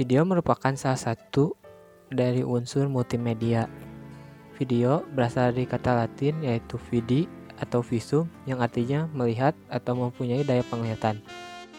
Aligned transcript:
Video 0.00 0.24
merupakan 0.24 0.72
salah 0.80 0.96
satu 0.96 1.52
dari 2.08 2.40
unsur 2.40 2.88
multimedia. 2.88 3.68
Video 4.56 5.04
berasal 5.12 5.52
dari 5.52 5.68
kata 5.68 5.92
Latin 5.92 6.40
yaitu 6.40 6.80
vidi 6.88 7.28
atau 7.60 7.84
visum 7.84 8.24
yang 8.48 8.64
artinya 8.64 9.04
melihat 9.12 9.52
atau 9.68 9.92
mempunyai 9.92 10.40
daya 10.40 10.64
penglihatan. 10.72 11.20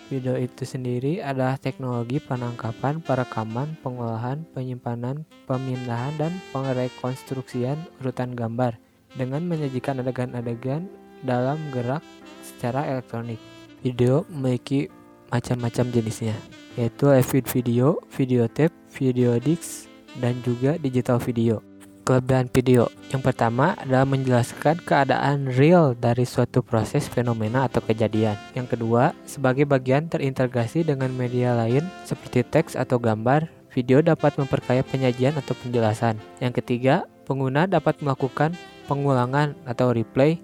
Video 0.05 0.37
itu 0.37 0.69
sendiri 0.69 1.17
adalah 1.17 1.57
teknologi 1.57 2.21
penangkapan, 2.21 3.01
perekaman, 3.01 3.73
pengolahan, 3.81 4.45
penyimpanan, 4.53 5.25
pemindahan, 5.49 6.13
dan 6.21 6.37
pengrekonstruksian 6.53 7.81
urutan 8.05 8.37
gambar 8.37 8.77
dengan 9.17 9.49
menyajikan 9.49 9.97
adegan-adegan 9.97 10.85
dalam 11.25 11.57
gerak 11.73 12.05
secara 12.45 12.85
elektronik. 12.85 13.41
Video 13.81 14.29
memiliki 14.29 15.00
macam-macam 15.31 15.87
jenisnya 15.89 16.35
yaitu 16.79 17.11
live 17.11 17.43
video, 17.51 17.99
video 18.15 18.47
tape, 18.47 18.75
video 18.95 19.35
disc, 19.39 19.91
dan 20.19 20.39
juga 20.43 20.79
digital 20.79 21.19
video. 21.19 21.59
Kelebihan 22.01 22.49
video 22.49 22.89
yang 23.13 23.21
pertama 23.21 23.77
adalah 23.77 24.09
menjelaskan 24.09 24.81
keadaan 24.81 25.45
real 25.53 25.93
dari 25.93 26.25
suatu 26.25 26.65
proses 26.65 27.05
fenomena 27.05 27.69
atau 27.69 27.77
kejadian. 27.85 28.33
Yang 28.57 28.75
kedua, 28.75 29.13
sebagai 29.29 29.69
bagian 29.69 30.09
terintegrasi 30.09 30.81
dengan 30.81 31.13
media 31.13 31.53
lain 31.53 31.85
seperti 32.03 32.41
teks 32.41 32.73
atau 32.73 32.97
gambar, 32.97 33.45
video 33.69 34.01
dapat 34.01 34.33
memperkaya 34.41 34.81
penyajian 34.81 35.37
atau 35.37 35.53
penjelasan. 35.61 36.17
Yang 36.41 36.65
ketiga, 36.65 37.05
pengguna 37.29 37.69
dapat 37.69 38.01
melakukan 38.01 38.57
pengulangan 38.89 39.53
atau 39.69 39.93
replay 39.93 40.41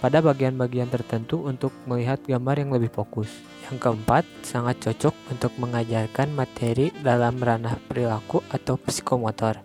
pada 0.00 0.24
bagian-bagian 0.24 0.88
tertentu 0.88 1.44
untuk 1.44 1.70
melihat 1.84 2.16
gambar 2.24 2.56
yang 2.56 2.72
lebih 2.72 2.88
fokus. 2.88 3.28
Yang 3.68 3.84
keempat, 3.84 4.24
sangat 4.40 4.80
cocok 4.80 5.14
untuk 5.28 5.52
mengajarkan 5.60 6.32
materi 6.32 6.88
dalam 7.04 7.36
ranah 7.36 7.76
perilaku 7.86 8.40
atau 8.48 8.80
psikomotor. 8.80 9.60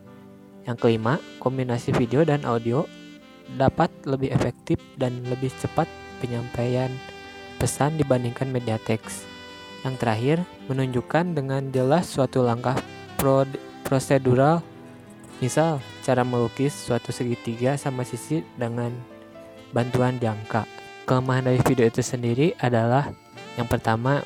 Yang 0.68 0.78
kelima, 0.84 1.18
kombinasi 1.40 1.96
video 1.96 2.28
dan 2.28 2.44
audio 2.44 2.84
dapat 3.56 3.88
lebih 4.04 4.36
efektif 4.36 4.78
dan 5.00 5.24
lebih 5.32 5.50
cepat 5.56 5.88
penyampaian 6.20 6.92
pesan 7.56 7.96
dibandingkan 7.96 8.52
media 8.52 8.76
teks. 8.76 9.24
Yang 9.88 9.96
terakhir, 10.04 10.38
menunjukkan 10.68 11.38
dengan 11.38 11.70
jelas 11.72 12.10
suatu 12.10 12.44
langkah 12.44 12.76
prosedural, 13.86 14.66
misal 15.40 15.80
cara 16.02 16.26
melukis 16.26 16.74
suatu 16.74 17.14
segitiga 17.14 17.78
sama 17.78 18.02
sisi 18.02 18.42
dengan 18.58 18.92
bantuan 19.72 20.20
jangka. 20.20 20.68
Kelemahan 21.06 21.50
dari 21.50 21.62
video 21.62 21.86
itu 21.86 22.02
sendiri 22.02 22.58
adalah 22.58 23.10
yang 23.56 23.70
pertama, 23.72 24.22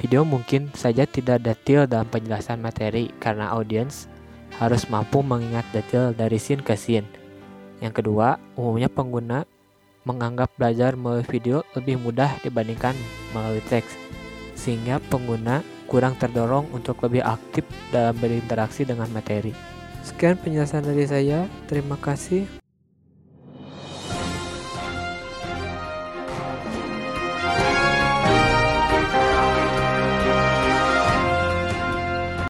video 0.00 0.24
mungkin 0.24 0.72
saja 0.72 1.04
tidak 1.04 1.44
detail 1.44 1.84
dalam 1.84 2.08
penjelasan 2.08 2.64
materi 2.64 3.12
karena 3.20 3.52
audiens 3.52 4.08
harus 4.56 4.86
mampu 4.88 5.20
mengingat 5.20 5.66
detail 5.74 6.14
dari 6.16 6.40
scene 6.40 6.62
ke 6.62 6.78
scene. 6.78 7.06
Yang 7.82 8.00
kedua, 8.00 8.40
umumnya 8.56 8.88
pengguna 8.88 9.44
menganggap 10.04 10.52
belajar 10.56 10.96
melalui 10.96 11.26
video 11.26 11.64
lebih 11.76 12.00
mudah 12.00 12.40
dibandingkan 12.44 12.96
melalui 13.32 13.64
teks, 13.68 13.96
sehingga 14.56 15.00
pengguna 15.12 15.64
kurang 15.88 16.16
terdorong 16.16 16.68
untuk 16.72 17.00
lebih 17.04 17.24
aktif 17.24 17.64
dalam 17.92 18.16
berinteraksi 18.16 18.88
dengan 18.88 19.08
materi. 19.12 19.52
Sekian 20.04 20.36
penjelasan 20.36 20.84
dari 20.84 21.04
saya, 21.08 21.48
terima 21.68 21.96
kasih. 22.00 22.63